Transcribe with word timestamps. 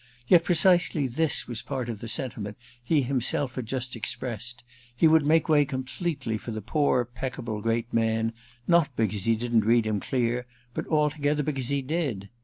Yet 0.27 0.43
precisely 0.43 1.05
this 1.05 1.47
was 1.47 1.61
part 1.61 1.87
of 1.87 1.99
the 1.99 2.07
sentiment 2.07 2.57
he 2.83 3.03
himself 3.03 3.53
had 3.53 3.67
just 3.67 3.95
expressed: 3.95 4.63
he 4.95 5.07
would 5.07 5.27
make 5.27 5.47
way 5.47 5.63
completely 5.63 6.39
for 6.39 6.49
the 6.49 6.59
poor 6.59 7.05
peccable 7.05 7.61
great 7.61 7.93
man 7.93 8.33
not 8.67 8.89
because 8.95 9.25
he 9.25 9.35
didn't 9.35 9.63
read 9.63 9.85
him 9.85 9.99
clear, 9.99 10.47
but 10.73 10.87
altogether 10.87 11.43
because 11.43 11.67
he 11.67 11.83
did. 11.83 12.29